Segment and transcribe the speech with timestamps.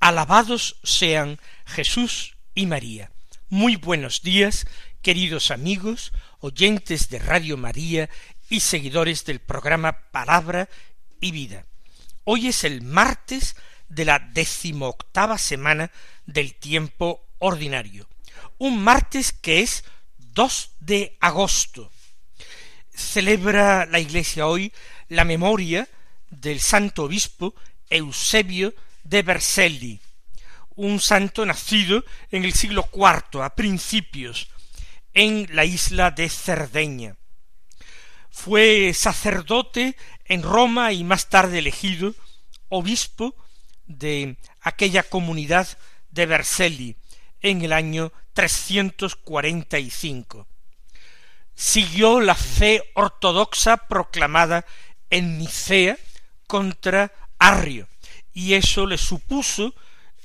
[0.00, 3.10] Alabados sean Jesús y María.
[3.48, 4.66] Muy buenos días,
[5.02, 8.08] queridos amigos, oyentes de Radio María
[8.48, 10.68] y seguidores del programa Palabra
[11.20, 11.66] y Vida.
[12.24, 13.56] Hoy es el martes
[13.88, 15.90] de la decimoctava semana
[16.26, 18.08] del tiempo ordinario.
[18.58, 19.82] Un martes que es
[20.18, 21.90] 2 de agosto
[22.94, 24.72] celebra la Iglesia hoy
[25.08, 25.88] la memoria
[26.30, 27.54] del santo obispo
[27.90, 28.74] Eusebio
[29.08, 30.00] de Vercelli,
[30.76, 34.48] un santo nacido en el siglo IV, a principios,
[35.14, 37.16] en la isla de Cerdeña.
[38.30, 42.14] Fue sacerdote en Roma y más tarde elegido
[42.68, 43.34] obispo
[43.86, 45.66] de aquella comunidad
[46.10, 46.96] de Vercelli
[47.40, 50.46] en el año 345
[51.58, 54.64] siguió la fe ortodoxa proclamada
[55.10, 55.98] en Nicea
[56.46, 57.88] contra Arrio,
[58.38, 59.74] y eso le supuso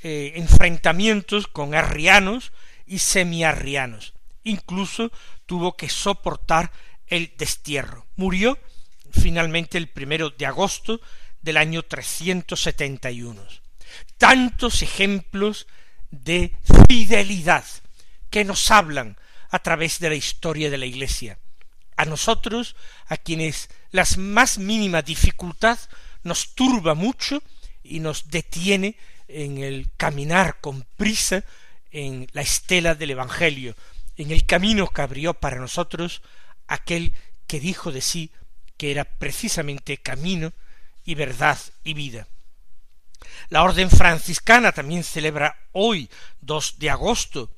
[0.03, 2.51] eh, enfrentamientos con arrianos
[2.85, 4.13] y semiarrianos.
[4.43, 5.11] Incluso
[5.47, 6.71] tuvo que soportar
[7.07, 8.05] el destierro.
[8.15, 8.59] Murió
[9.09, 11.01] finalmente el primero de agosto
[11.41, 13.43] del año 371.
[14.19, 15.65] Tantos ejemplos
[16.11, 16.55] de
[16.87, 17.65] fidelidad
[18.29, 19.17] que nos hablan
[19.49, 21.39] a través de la historia de la Iglesia.
[21.97, 22.75] A nosotros,
[23.07, 25.79] a quienes la más mínima dificultad
[26.21, 27.41] nos turba mucho
[27.83, 31.43] y nos detiene en el caminar con prisa
[31.91, 33.75] en la estela del Evangelio,
[34.17, 36.21] en el camino que abrió para nosotros
[36.67, 37.13] aquel
[37.47, 38.31] que dijo de sí
[38.77, 40.53] que era precisamente camino
[41.03, 42.27] y verdad y vida.
[43.49, 46.09] La orden franciscana también celebra hoy,
[46.41, 47.51] 2 de agosto,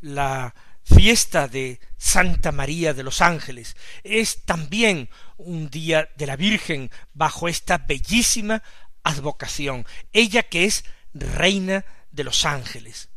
[0.00, 3.76] la fiesta de Santa María de los Ángeles.
[4.02, 8.62] Es también un día de la Virgen bajo esta bellísima
[9.04, 13.08] advocación, ella que es reina de los ángeles.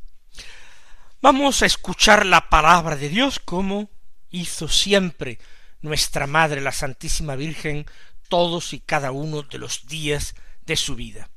[1.21, 3.89] Vamos a escuchar la palabra de Dios como
[4.29, 5.39] hizo siempre
[5.81, 7.85] nuestra Madre la Santísima Virgen
[8.27, 10.35] todos y cada uno de los días
[10.65, 11.29] de su vida.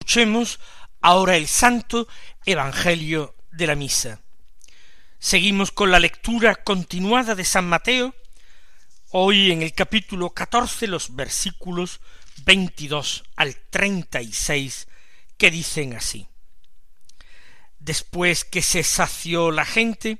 [0.00, 0.60] Escuchemos
[1.00, 2.08] ahora el santo
[2.44, 4.20] Evangelio de la Misa.
[5.18, 8.14] Seguimos con la lectura continuada de San Mateo,
[9.10, 12.00] hoy en el capítulo catorce los versículos
[12.44, 14.88] veintidós al treinta y seis
[15.36, 16.26] que dicen así.
[17.78, 20.18] Después que se sació la gente,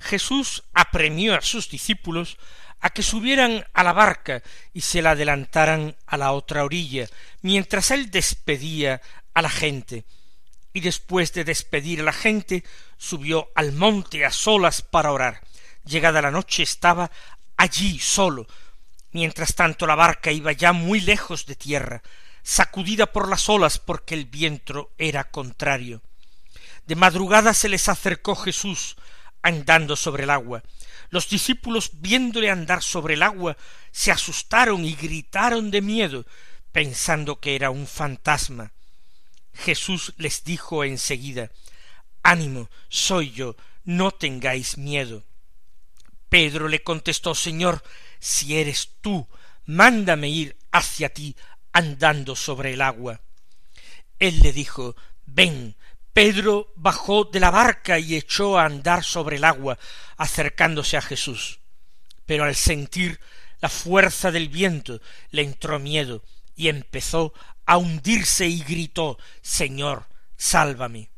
[0.00, 2.38] Jesús apremió a sus discípulos
[2.80, 4.42] a que subieran a la barca
[4.72, 7.08] y se la adelantaran a la otra orilla,
[7.40, 9.00] mientras él despedía
[9.32, 10.04] a la gente,
[10.72, 12.64] y después de despedir a la gente,
[12.98, 15.40] subió al monte a solas para orar.
[15.84, 17.10] Llegada la noche estaba
[17.56, 18.46] allí solo.
[19.14, 22.02] Mientras tanto la barca iba ya muy lejos de tierra,
[22.42, 26.02] sacudida por las olas porque el viento era contrario.
[26.84, 28.96] De madrugada se les acercó Jesús
[29.40, 30.64] andando sobre el agua.
[31.10, 33.56] Los discípulos viéndole andar sobre el agua
[33.92, 36.26] se asustaron y gritaron de miedo,
[36.72, 38.72] pensando que era un fantasma.
[39.52, 41.52] Jesús les dijo enseguida
[42.24, 43.54] Ánimo, soy yo,
[43.84, 45.22] no tengáis miedo.
[46.28, 47.84] Pedro le contestó Señor,
[48.24, 49.28] si eres tú,
[49.66, 51.36] mándame ir hacia ti
[51.72, 53.20] andando sobre el agua.
[54.18, 55.76] Él le dijo Ven.
[56.14, 59.78] Pedro bajó de la barca y echó a andar sobre el agua,
[60.16, 61.60] acercándose a Jesús.
[62.24, 63.20] Pero al sentir
[63.60, 66.24] la fuerza del viento le entró miedo
[66.56, 67.34] y empezó
[67.66, 70.06] a hundirse y gritó Señor,
[70.38, 71.10] sálvame.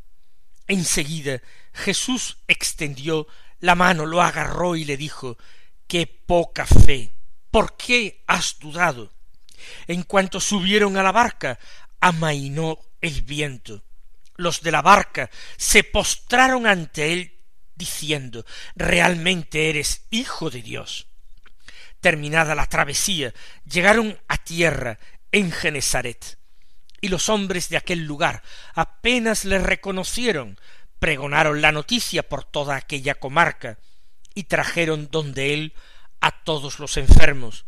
[0.67, 1.41] Enseguida
[1.73, 3.29] Jesús extendió
[3.61, 5.39] la mano, lo agarró y le dijo
[5.87, 7.13] Qué poca fe.
[7.51, 9.13] ¿Por qué has dudado?
[9.87, 11.59] En cuanto subieron a la barca,
[12.01, 13.83] amainó el viento.
[14.37, 17.37] Los de la barca se postraron ante él
[17.75, 18.45] diciendo
[18.75, 21.07] Realmente eres hijo de Dios.
[22.01, 23.33] Terminada la travesía,
[23.65, 24.99] llegaron a tierra
[25.33, 26.39] en Genesaret.
[27.01, 28.43] Y los hombres de aquel lugar
[28.75, 30.59] apenas le reconocieron,
[30.99, 33.79] pregonaron la noticia por toda aquella comarca,
[34.37, 35.73] y trajeron donde él
[36.21, 37.65] a todos los enfermos,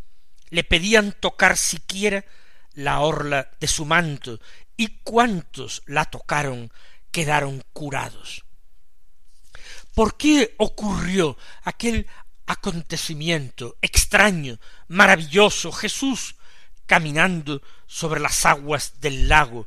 [0.50, 2.26] le pedían tocar siquiera
[2.74, 4.38] la orla de su manto,
[4.76, 6.70] y cuantos la tocaron
[7.10, 8.44] quedaron curados.
[9.94, 12.06] ¿Por qué ocurrió aquel
[12.46, 16.36] acontecimiento extraño, maravilloso, Jesús
[16.84, 19.66] caminando sobre las aguas del lago,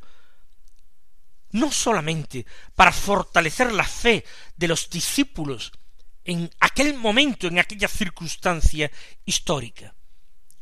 [1.50, 2.46] no solamente
[2.76, 4.24] para fortalecer la fe
[4.56, 5.72] de los discípulos
[6.24, 8.90] en aquel momento, en aquella circunstancia
[9.24, 9.94] histórica.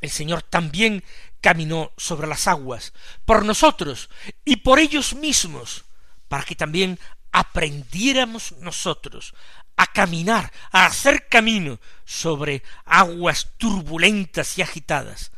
[0.00, 1.04] El Señor también
[1.40, 2.92] caminó sobre las aguas
[3.24, 4.08] por nosotros
[4.44, 5.84] y por ellos mismos,
[6.28, 6.98] para que también
[7.32, 9.34] aprendiéramos nosotros
[9.76, 15.32] a caminar, a hacer camino sobre aguas turbulentas y agitadas,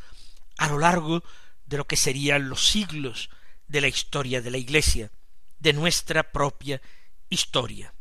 [0.59, 1.23] a lo largo
[1.67, 3.31] de lo que serían los siglos
[3.69, 5.11] de la historia de la Iglesia,
[5.59, 6.81] de nuestra propia
[7.31, 7.95] historia.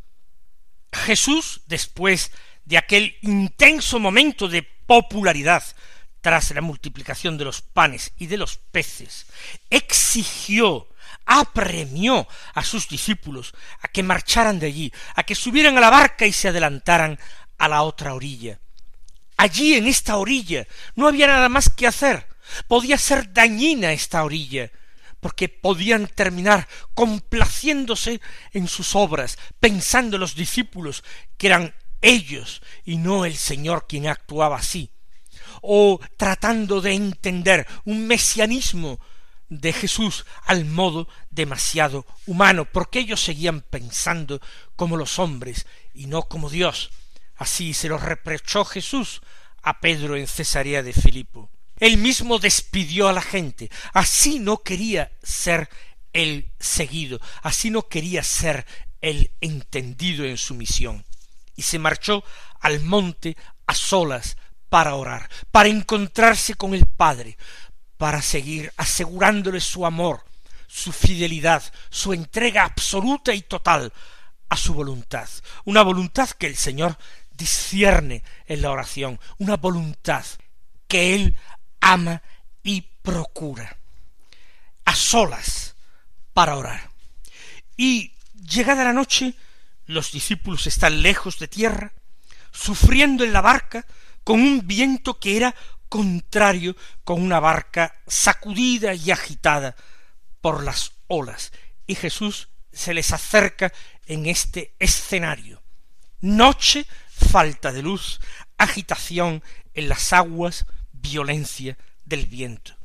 [1.01, 2.31] Jesús, después
[2.65, 5.63] de aquel intenso momento de popularidad
[6.21, 9.25] tras la multiplicación de los panes y de los peces,
[9.69, 10.87] exigió
[11.25, 16.25] apremió a sus discípulos a que marcharan de allí, a que subieran a la barca
[16.25, 17.19] y se adelantaran
[17.57, 18.59] a la otra orilla.
[19.37, 22.27] Allí en esta orilla no había nada más que hacer.
[22.67, 24.71] Podía ser dañina esta orilla,
[25.21, 28.19] porque podían terminar complaciéndose
[28.51, 31.03] en sus obras, pensando los discípulos
[31.37, 34.91] que eran ellos y no el Señor quien actuaba así,
[35.61, 38.99] o tratando de entender un mesianismo
[39.47, 44.41] de Jesús al modo demasiado humano, porque ellos seguían pensando
[44.75, 46.89] como los hombres y no como Dios.
[47.35, 49.21] Así se lo reprochó Jesús
[49.61, 51.51] a Pedro en Cesarea de Filipo.
[51.81, 53.69] Él mismo despidió a la gente.
[53.91, 55.67] Así no quería ser
[56.13, 58.67] el seguido, así no quería ser
[59.01, 61.03] el entendido en su misión.
[61.55, 62.23] Y se marchó
[62.59, 63.35] al monte
[63.65, 64.37] a solas
[64.69, 67.35] para orar, para encontrarse con el Padre,
[67.97, 70.23] para seguir asegurándole su amor,
[70.67, 73.91] su fidelidad, su entrega absoluta y total
[74.49, 75.27] a su voluntad,
[75.65, 76.95] una voluntad que el Señor
[77.31, 80.23] discierne en la oración, una voluntad
[80.91, 81.37] que Él
[81.81, 82.21] ama
[82.63, 83.77] y procura,
[84.85, 85.75] a solas
[86.33, 86.89] para orar.
[87.75, 89.33] Y llegada la noche,
[89.85, 91.91] los discípulos están lejos de tierra,
[92.51, 93.85] sufriendo en la barca
[94.23, 95.55] con un viento que era
[95.89, 99.75] contrario con una barca sacudida y agitada
[100.39, 101.51] por las olas,
[101.85, 103.73] y Jesús se les acerca
[104.05, 105.61] en este escenario.
[106.21, 108.21] Noche, falta de luz,
[108.57, 109.43] agitación
[109.73, 110.65] en las aguas,
[111.01, 112.75] violencia del viento.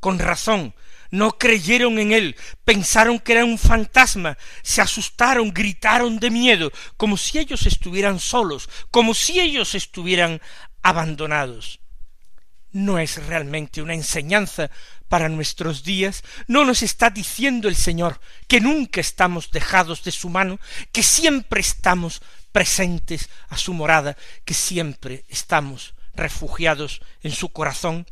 [0.00, 0.74] Con razón,
[1.10, 7.16] no creyeron en él, pensaron que era un fantasma, se asustaron, gritaron de miedo, como
[7.16, 10.40] si ellos estuvieran solos, como si ellos estuvieran
[10.82, 11.80] abandonados
[12.72, 14.70] no es realmente una enseñanza
[15.08, 20.28] para nuestros días, no nos está diciendo el Señor que nunca estamos dejados de su
[20.28, 20.60] mano,
[20.92, 28.06] que siempre estamos presentes a su morada, que siempre estamos refugiados en su corazón,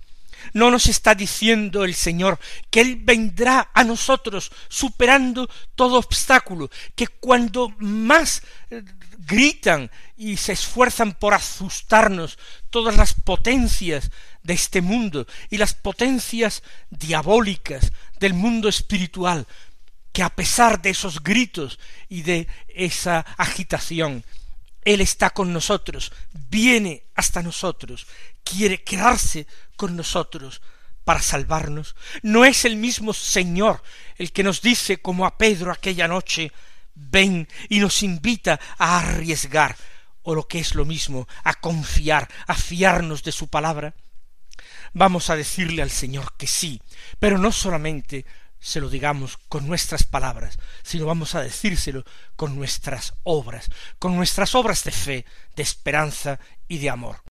[0.52, 2.38] no nos está diciendo el Señor
[2.70, 8.82] que Él vendrá a nosotros superando todo obstáculo, que cuando más eh,
[9.18, 12.38] gritan y se esfuerzan por asustarnos
[12.70, 14.10] todas las potencias
[14.42, 19.46] de este mundo y las potencias diabólicas del mundo espiritual,
[20.12, 21.78] que a pesar de esos gritos
[22.08, 24.24] y de esa agitación,
[24.88, 28.06] Él está con nosotros, viene hasta nosotros,
[28.42, 30.62] quiere quedarse con nosotros
[31.04, 31.94] para salvarnos.
[32.22, 33.82] No es el mismo Señor
[34.16, 36.52] el que nos dice, como a Pedro aquella noche,
[36.94, 39.76] ven y nos invita a arriesgar,
[40.22, 43.94] o lo que es lo mismo, a confiar, a fiarnos de su palabra
[44.94, 46.80] vamos a decirle al Señor que sí,
[47.18, 48.24] pero no solamente
[48.60, 52.04] se lo digamos con nuestras palabras, sino vamos a decírselo
[52.36, 55.24] con nuestras obras, con nuestras obras de fe,
[55.56, 57.22] de esperanza y de amor.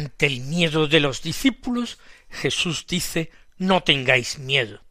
[0.00, 1.98] Ante el miedo de los discípulos,
[2.30, 4.82] Jesús dice no tengáis miedo.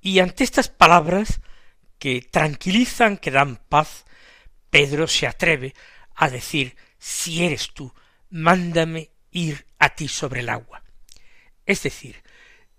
[0.00, 1.40] Y ante estas palabras
[1.98, 4.06] que tranquilizan, que dan paz,
[4.70, 5.74] Pedro se atreve
[6.14, 7.92] a decir si eres tú,
[8.30, 10.82] mándame ir a ti sobre el agua.
[11.66, 12.22] Es decir,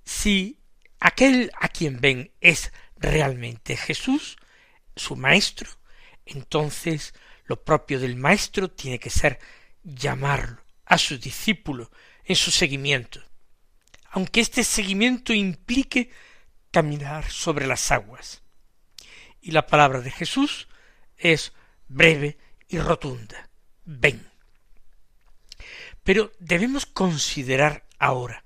[0.04, 0.58] si
[1.00, 4.38] aquel a quien ven es realmente Jesús,
[4.96, 5.70] su maestro,
[6.26, 7.14] entonces
[7.46, 9.40] lo propio del maestro tiene que ser
[9.84, 10.62] llamarlo
[10.92, 11.90] a su discípulo
[12.26, 13.24] en su seguimiento,
[14.10, 16.12] aunque este seguimiento implique
[16.70, 18.42] caminar sobre las aguas.
[19.40, 20.68] Y la palabra de Jesús
[21.16, 21.54] es
[21.88, 23.50] breve y rotunda.
[23.86, 24.30] Ven.
[26.04, 28.44] Pero debemos considerar ahora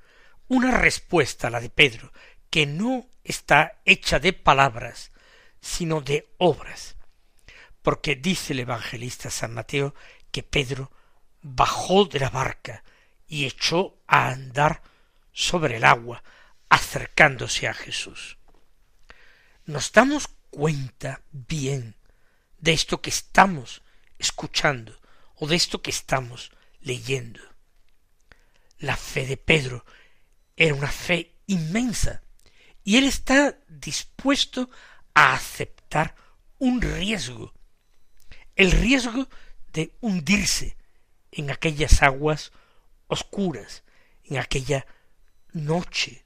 [0.48, 2.14] una respuesta a la de Pedro,
[2.52, 5.12] que no está hecha de palabras,
[5.62, 6.96] sino de obras.
[7.82, 9.96] Porque dice el evangelista San Mateo
[10.32, 10.92] que Pedro
[11.48, 12.84] bajó de la barca
[13.28, 14.82] y echó a andar
[15.32, 16.24] sobre el agua,
[16.70, 18.38] acercándose a Jesús.
[19.66, 21.96] Nos damos cuenta bien
[22.58, 23.84] de esto que estamos
[24.18, 25.00] escuchando
[25.36, 27.42] o de esto que estamos leyendo.
[28.80, 29.86] La fe de Pedro
[30.58, 32.24] era una fe inmensa
[32.84, 34.72] y él está dispuesto
[35.14, 36.16] a aceptar
[36.58, 37.54] un riesgo,
[38.56, 39.30] el riesgo
[39.72, 40.75] de hundirse
[41.36, 42.54] en aquellas aguas
[43.08, 43.84] oscuras,
[44.24, 44.88] en aquella
[45.51, 46.25] noche,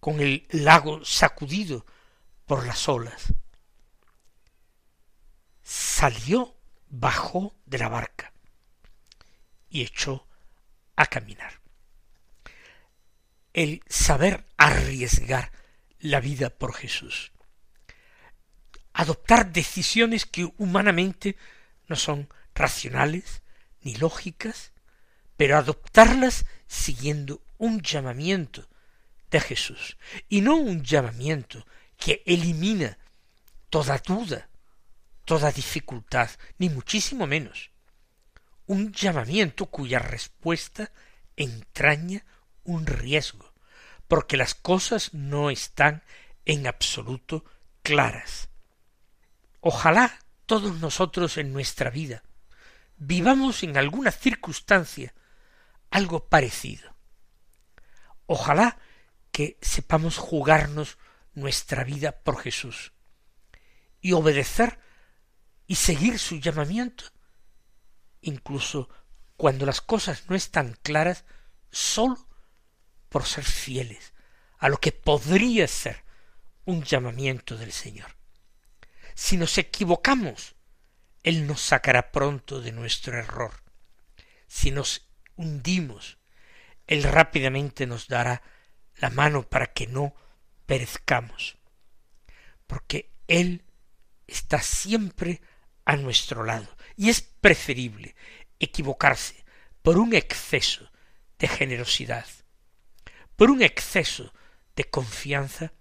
[0.00, 1.84] con el lago sacudido
[2.46, 3.34] por las olas.
[5.62, 6.56] Salió,
[6.88, 8.32] bajó de la barca
[9.68, 10.26] y echó
[10.96, 11.60] a caminar.
[13.52, 15.52] El saber arriesgar
[15.98, 17.32] la vida por Jesús.
[18.94, 21.36] Adoptar decisiones que humanamente
[21.86, 23.42] no son racionales
[23.86, 24.72] ni lógicas,
[25.36, 28.68] pero adoptarlas siguiendo un llamamiento
[29.30, 29.96] de Jesús,
[30.28, 31.64] y no un llamamiento
[31.96, 32.98] que elimina
[33.70, 34.48] toda duda,
[35.24, 37.70] toda dificultad, ni muchísimo menos,
[38.66, 40.90] un llamamiento cuya respuesta
[41.36, 42.24] entraña
[42.64, 43.54] un riesgo,
[44.08, 46.02] porque las cosas no están
[46.44, 47.44] en absoluto
[47.84, 48.48] claras.
[49.60, 52.24] Ojalá todos nosotros en nuestra vida
[52.96, 55.14] vivamos en alguna circunstancia
[55.90, 56.94] algo parecido.
[58.26, 58.78] Ojalá
[59.30, 60.98] que sepamos jugarnos
[61.34, 62.92] nuestra vida por Jesús
[64.00, 64.78] y obedecer
[65.66, 67.04] y seguir su llamamiento,
[68.20, 68.88] incluso
[69.36, 71.24] cuando las cosas no están claras,
[71.70, 72.26] sólo
[73.08, 74.12] por ser fieles
[74.58, 76.04] a lo que podría ser
[76.64, 78.16] un llamamiento del Señor.
[79.14, 80.55] Si nos equivocamos,
[81.26, 83.52] Él nos sacará pronto de nuestro error.
[84.46, 86.18] Si nos hundimos,
[86.86, 88.42] Él rápidamente nos dará
[88.98, 90.14] la mano para que no
[90.66, 91.58] perezcamos,
[92.68, 93.64] porque Él
[94.28, 95.40] está siempre
[95.84, 98.14] a nuestro lado, y es preferible
[98.60, 99.44] equivocarse
[99.82, 100.92] por un exceso
[101.40, 102.28] de generosidad,
[103.34, 104.32] por un exceso
[104.76, 105.72] de confianza,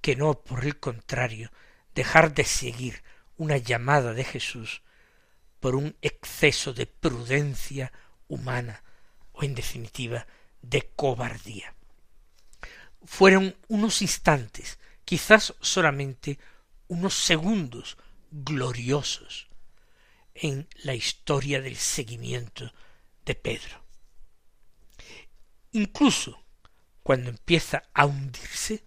[0.00, 1.50] que no por el contrario
[1.96, 3.02] dejar de seguir
[3.36, 4.82] una llamada de Jesús
[5.60, 7.92] por un exceso de prudencia
[8.28, 8.82] humana
[9.32, 10.26] o en definitiva
[10.62, 11.74] de cobardía.
[13.04, 16.38] Fueron unos instantes, quizás solamente
[16.88, 17.96] unos segundos
[18.30, 19.48] gloriosos
[20.34, 22.72] en la historia del seguimiento
[23.24, 23.82] de Pedro.
[25.72, 26.42] Incluso
[27.02, 28.84] cuando empieza a hundirse,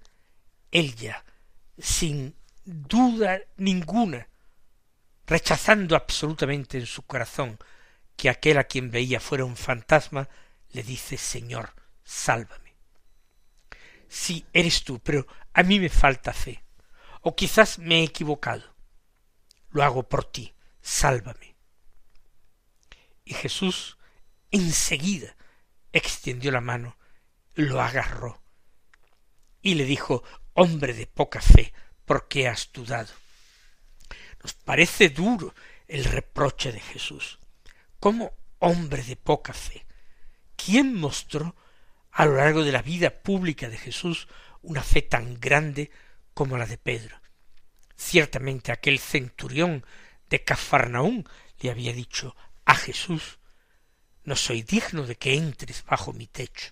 [0.71, 1.23] él ya,
[1.77, 4.27] sin duda ninguna,
[5.29, 7.59] rechazando absolutamente en su corazón
[8.17, 10.27] que aquel a quien veía fuera un fantasma,
[10.71, 12.75] le dice Señor, sálvame.
[14.07, 16.63] Sí, eres tú, pero a mí me falta fe.
[17.21, 18.75] O quizás me he equivocado.
[19.69, 21.55] Lo hago por ti, sálvame.
[23.23, 23.97] Y Jesús
[24.49, 25.35] enseguida
[25.93, 26.97] extendió la mano,
[27.53, 28.41] lo agarró
[29.61, 31.71] y le dijo, hombre de poca fe,
[32.05, 33.13] ¿por qué has dudado?
[34.41, 35.53] Nos parece duro
[35.87, 37.39] el reproche de Jesús,
[37.99, 39.85] como hombre de poca fe.
[40.55, 41.55] ¿Quién mostró
[42.11, 44.27] a lo largo de la vida pública de Jesús
[44.61, 45.91] una fe tan grande
[46.33, 47.19] como la de Pedro?
[47.95, 49.85] Ciertamente aquel centurión
[50.29, 51.27] de Cafarnaún
[51.59, 53.39] le había dicho a Jesús
[54.29, 56.71] no soy digno de que entres bajo mi techo.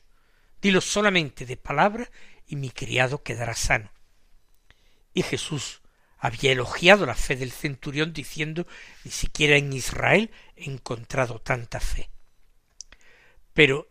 [0.61, 2.07] Dilo solamente de palabra
[2.45, 3.91] y mi criado quedará sano.
[5.11, 5.81] Y Jesús
[6.17, 8.65] había elogiado la fe del centurión diciendo
[9.03, 12.09] ni siquiera en Israel he encontrado tanta fe.
[13.53, 13.89] Pero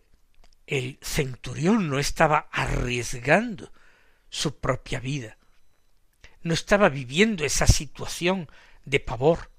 [0.66, 3.72] el centurión no estaba arriesgando
[4.28, 5.38] su propia vida,
[6.42, 8.50] no estaba viviendo esa situación
[8.84, 9.50] de pavor,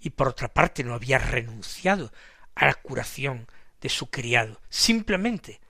[0.00, 2.12] y por otra parte no había renunciado
[2.54, 3.46] a la curación
[3.80, 5.60] de su criado, simplemente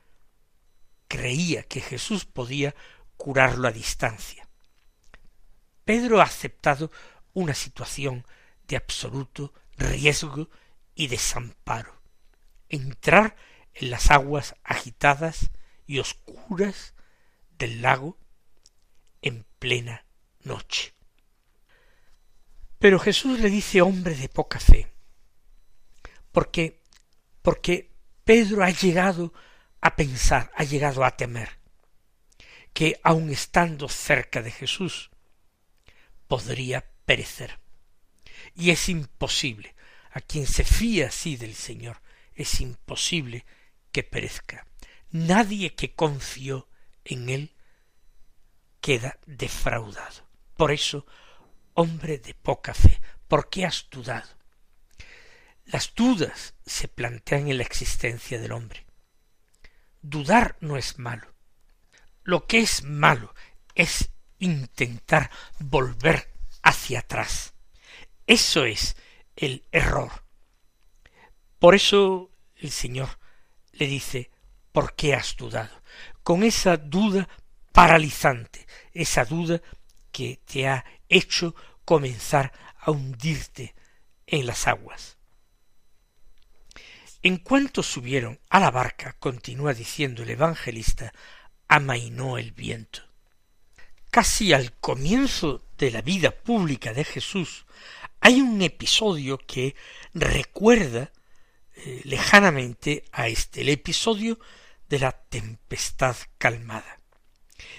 [1.09, 2.75] creía que Jesús podía
[3.17, 4.46] curarlo a distancia.
[5.87, 6.91] Pedro ha aceptado
[7.33, 8.27] una situación
[8.67, 10.51] de absoluto riesgo
[10.97, 12.03] y desamparo.
[12.69, 13.37] Entrar
[13.73, 15.53] en las aguas agitadas
[15.87, 16.95] y oscuras
[17.57, 18.19] del lago
[19.23, 20.05] en plena
[20.43, 20.93] noche.
[22.81, 24.93] Pero Jesús le dice hombre de poca fe,
[26.33, 26.83] porque
[27.43, 27.93] porque
[28.25, 29.33] Pedro ha llegado
[29.81, 31.61] a pensar, ha llegado a temer
[32.73, 35.11] que aun estando cerca de Jesús
[36.29, 37.59] podría perecer.
[38.55, 39.75] Y es imposible,
[40.11, 42.01] a quien se fía así del Señor,
[42.35, 43.45] es imposible
[43.93, 44.67] que perezca.
[45.11, 46.69] Nadie que confió
[47.05, 47.55] en él
[48.81, 50.29] queda defraudado.
[50.57, 51.07] Por eso,
[51.75, 54.29] hombre de poca fe, ¿por qué has dudado?
[55.67, 58.87] Las dudas se plantean en la existencia del hombre.
[60.01, 61.35] Dudar no es malo.
[62.23, 63.35] Lo que es malo
[63.75, 67.55] es intentar volver hacia atrás.
[68.27, 68.97] Eso es
[69.37, 70.25] el error.
[71.59, 73.19] Por eso el Señor
[73.73, 74.31] le dice,
[74.73, 75.83] ¿por qué has dudado?
[76.23, 77.29] Con esa duda
[77.73, 79.61] paralizante, esa duda
[80.11, 83.75] que te ha hecho comenzar a hundirte
[84.27, 85.19] en las aguas.
[87.23, 91.13] En cuanto subieron a la barca, continúa diciendo el evangelista,
[91.69, 93.03] amainó el viento.
[94.17, 97.67] Casi al comienzo de la vida pública de Jesús
[98.19, 99.77] hay un episodio que
[100.15, 101.13] recuerda
[101.75, 104.39] eh, lejanamente a este, el episodio
[104.89, 106.99] de la tempestad calmada.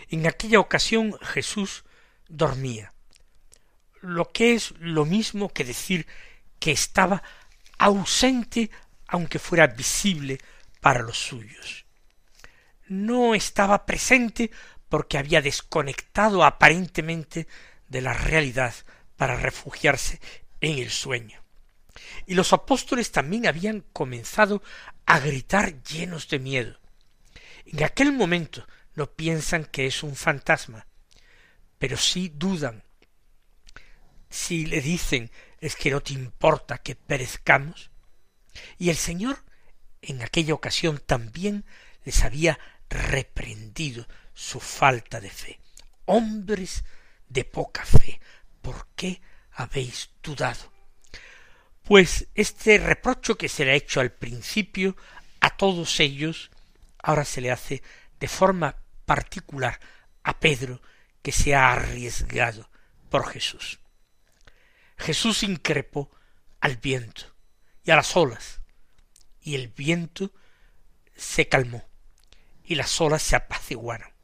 [0.09, 1.85] En aquella ocasión Jesús
[2.27, 2.93] dormía,
[4.01, 6.05] lo que es lo mismo que decir
[6.59, 7.23] que estaba
[7.79, 8.69] ausente
[9.07, 10.37] aunque fuera visible
[10.81, 11.85] para los suyos.
[12.89, 14.51] No estaba presente
[14.89, 17.47] porque había desconectado aparentemente
[17.87, 18.73] de la realidad
[19.15, 20.19] para refugiarse
[20.61, 21.43] en el sueño.
[22.25, 24.61] Y los apóstoles también habían comenzado
[25.05, 26.79] a gritar llenos de miedo.
[27.65, 30.87] En aquel momento no piensan que es un fantasma,
[31.79, 32.83] pero sí dudan.
[34.29, 37.89] Si le dicen es que no te importa que perezcamos,
[38.77, 39.43] y el Señor
[40.01, 41.65] en aquella ocasión también
[42.03, 45.59] les había reprendido su falta de fe.
[46.05, 46.83] Hombres
[47.27, 48.21] de poca fe,
[48.61, 49.19] ¿por qué
[49.51, 50.71] habéis dudado?
[51.83, 54.95] Pues este reprocho que se le ha hecho al principio
[55.39, 56.51] a todos ellos,
[57.01, 57.81] ahora se le hace
[58.19, 59.79] de forma particular
[60.21, 60.81] a Pedro,
[61.23, 62.69] que se ha arriesgado
[63.09, 63.79] por Jesús.
[64.97, 66.11] Jesús increpó
[66.61, 67.35] al viento
[67.83, 68.61] y a las olas,
[69.41, 70.31] y el viento
[71.15, 71.83] se calmó,
[72.63, 74.16] y las olas se apaciguaron.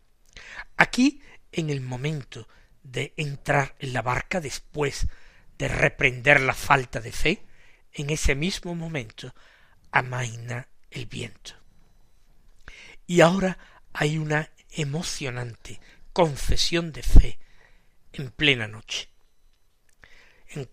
[0.77, 2.47] Aquí, en el momento
[2.83, 5.07] de entrar en la barca después
[5.57, 7.45] de reprender la falta de fe,
[7.93, 9.33] en ese mismo momento
[9.91, 11.53] amaina el viento.
[13.05, 13.57] Y ahora
[13.93, 15.79] hay una emocionante
[16.11, 17.39] confesión de fe
[18.11, 19.09] en plena noche.
[20.49, 20.69] En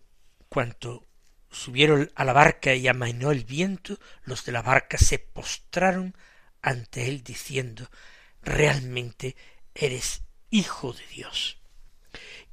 [0.49, 1.07] cuanto
[1.51, 6.17] subieron a la barca y amainó el viento, los de la barca se postraron
[6.63, 7.91] ante él diciendo
[8.43, 9.37] realmente
[9.75, 11.59] eres hijo de Dios.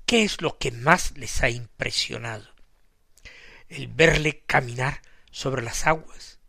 [0.06, 2.47] ¿Qué es lo que más les ha impresionado?
[3.67, 5.01] El verle caminar
[5.32, 6.39] sobre las aguas,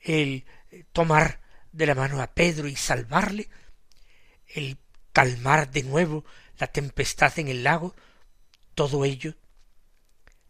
[0.00, 0.44] el
[0.92, 1.40] tomar
[1.72, 3.48] de la mano a Pedro y salvarle,
[4.46, 4.78] el
[5.12, 6.24] calmar de nuevo
[6.58, 7.94] la tempestad en el lago,
[8.74, 9.34] todo ello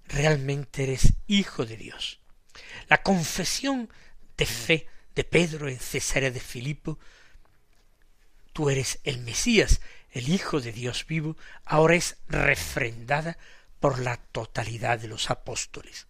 [0.06, 2.20] realmente eres hijo de Dios.
[2.88, 3.88] La confesión
[4.36, 6.98] de fe de Pedro en Cesarea de Filipo,
[8.60, 13.38] tú eres el Mesías, el Hijo de Dios vivo, ahora es refrendada
[13.80, 16.08] por la totalidad de los apóstoles.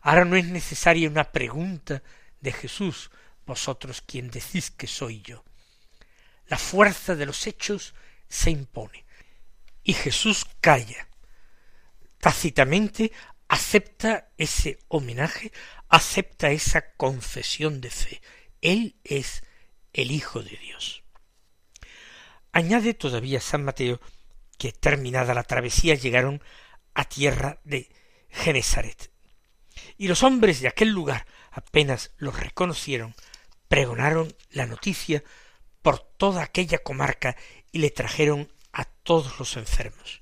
[0.00, 2.02] Ahora no es necesaria una pregunta
[2.40, 3.12] de Jesús,
[3.46, 5.44] vosotros quien decís que soy yo.
[6.48, 7.94] La fuerza de los hechos
[8.28, 9.04] se impone,
[9.84, 11.06] y Jesús calla,
[12.18, 13.12] tácitamente
[13.46, 15.52] acepta ese homenaje,
[15.88, 18.20] acepta esa confesión de fe.
[18.60, 19.44] Él es
[19.92, 21.04] el Hijo de Dios.
[22.52, 24.00] Añade todavía San Mateo
[24.58, 26.42] que terminada la travesía llegaron
[26.94, 27.88] a tierra de
[28.28, 29.10] Genezaret.
[29.96, 33.14] Y los hombres de aquel lugar apenas los reconocieron
[33.68, 35.22] pregonaron la noticia
[35.82, 37.36] por toda aquella comarca
[37.72, 40.20] y le trajeron a todos los enfermos.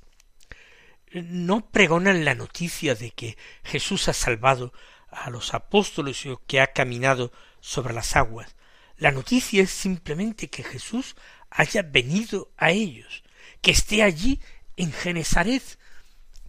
[1.12, 4.72] No pregonan la noticia de que Jesús ha salvado
[5.10, 8.54] a los apóstoles o que ha caminado sobre las aguas.
[8.98, 11.14] La noticia es simplemente que Jesús
[11.50, 13.22] haya venido a ellos,
[13.62, 14.40] que esté allí
[14.76, 15.78] en Genesaret,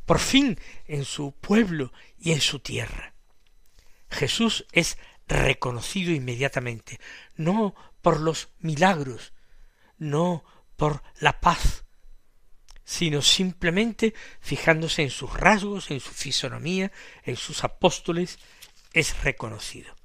[0.05, 3.13] por fin en su pueblo y en su tierra.
[4.09, 6.99] Jesús es reconocido inmediatamente,
[7.35, 9.33] no por los milagros,
[9.99, 10.43] no
[10.75, 11.85] por la paz,
[12.83, 16.91] sino simplemente fijándose en sus rasgos, en su fisonomía,
[17.23, 18.39] en sus apóstoles,
[18.93, 19.98] es reconocido.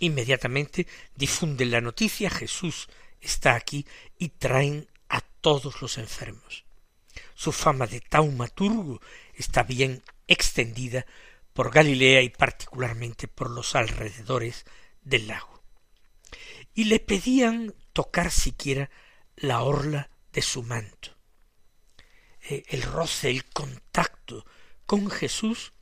[0.00, 2.88] Inmediatamente difunden la noticia, Jesús
[3.20, 3.86] está aquí
[4.18, 6.64] y traen a todos los enfermos.
[7.34, 9.00] Su fama de taumaturgo
[9.34, 11.06] está bien extendida
[11.52, 14.64] por Galilea y particularmente por los alrededores
[15.02, 15.62] del lago.
[16.74, 18.90] Y le pedían tocar siquiera
[19.36, 21.16] la orla de su manto.
[22.48, 24.46] Eh, el roce, el contacto
[24.86, 25.72] con Jesús,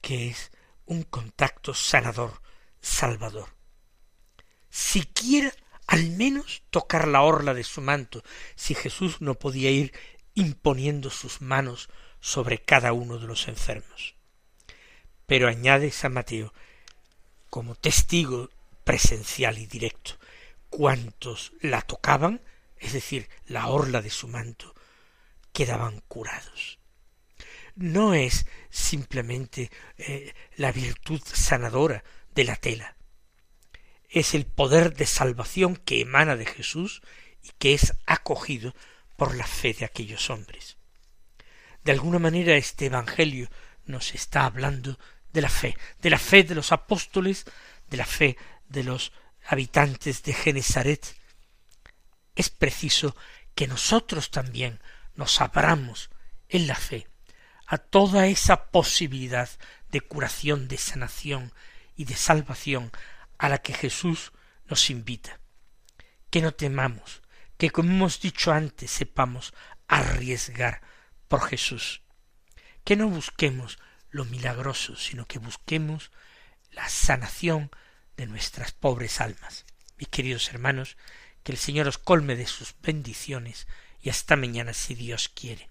[0.00, 0.50] que es
[0.86, 2.40] un contacto sanador,
[2.86, 3.48] salvador.
[4.70, 5.52] Siquiera
[5.86, 8.22] al menos tocar la orla de su manto,
[8.54, 9.92] si Jesús no podía ir
[10.34, 11.88] imponiendo sus manos
[12.20, 14.14] sobre cada uno de los enfermos.
[15.26, 16.52] Pero añade San Mateo,
[17.50, 18.50] como testigo
[18.84, 20.18] presencial y directo,
[20.68, 22.42] cuantos la tocaban,
[22.78, 24.74] es decir, la orla de su manto,
[25.52, 26.78] quedaban curados.
[27.74, 32.02] No es simplemente eh, la virtud sanadora
[32.36, 32.96] de la tela,
[34.08, 37.02] es el poder de salvación que emana de Jesús
[37.42, 38.74] y que es acogido
[39.16, 40.76] por la fe de aquellos hombres.
[41.82, 43.48] De alguna manera este Evangelio
[43.86, 44.98] nos está hablando
[45.32, 47.46] de la fe, de la fe de los apóstoles,
[47.88, 48.36] de la fe
[48.68, 49.12] de los
[49.46, 51.16] habitantes de Genesaret.
[52.34, 53.16] Es preciso
[53.54, 54.80] que nosotros también
[55.14, 56.10] nos abramos
[56.48, 57.06] en la fe
[57.66, 59.48] a toda esa posibilidad
[59.90, 61.52] de curación, de sanación
[61.96, 62.92] y de salvación
[63.38, 64.32] a la que Jesús
[64.66, 65.40] nos invita.
[66.30, 67.22] Que no temamos,
[67.56, 69.54] que como hemos dicho antes sepamos
[69.88, 70.82] arriesgar
[71.28, 72.02] por Jesús.
[72.84, 73.78] Que no busquemos
[74.10, 76.10] lo milagroso, sino que busquemos
[76.70, 77.70] la sanación
[78.16, 79.64] de nuestras pobres almas.
[79.96, 80.96] Mis queridos hermanos,
[81.42, 83.66] que el Señor os colme de sus bendiciones
[84.00, 85.70] y hasta mañana si Dios quiere.